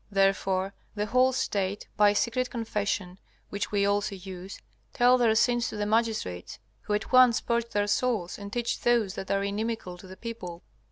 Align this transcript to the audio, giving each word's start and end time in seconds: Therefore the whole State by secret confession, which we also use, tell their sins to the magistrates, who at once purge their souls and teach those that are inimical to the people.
Therefore 0.09 0.73
the 0.95 1.05
whole 1.05 1.31
State 1.31 1.87
by 1.95 2.13
secret 2.13 2.49
confession, 2.49 3.19
which 3.49 3.71
we 3.71 3.85
also 3.85 4.15
use, 4.15 4.59
tell 4.93 5.19
their 5.19 5.35
sins 5.35 5.69
to 5.69 5.77
the 5.77 5.85
magistrates, 5.85 6.57
who 6.87 6.95
at 6.95 7.11
once 7.11 7.39
purge 7.39 7.69
their 7.69 7.85
souls 7.85 8.39
and 8.39 8.51
teach 8.51 8.81
those 8.81 9.13
that 9.13 9.29
are 9.29 9.43
inimical 9.43 9.99
to 9.99 10.07
the 10.07 10.17
people. 10.17 10.63